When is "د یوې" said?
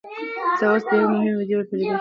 0.89-1.07